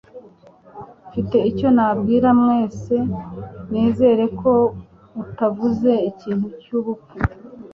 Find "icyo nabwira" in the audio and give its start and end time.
1.49-2.29